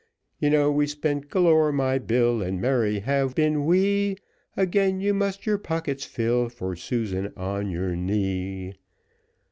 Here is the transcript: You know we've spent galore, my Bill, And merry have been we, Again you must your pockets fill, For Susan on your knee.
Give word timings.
You 0.39 0.49
know 0.49 0.71
we've 0.71 0.89
spent 0.89 1.29
galore, 1.29 1.71
my 1.71 1.99
Bill, 1.99 2.41
And 2.41 2.59
merry 2.59 3.01
have 3.01 3.35
been 3.35 3.65
we, 3.65 4.17
Again 4.57 4.99
you 4.99 5.13
must 5.13 5.45
your 5.45 5.59
pockets 5.59 6.05
fill, 6.05 6.49
For 6.49 6.75
Susan 6.75 7.31
on 7.37 7.69
your 7.69 7.95
knee. 7.95 8.73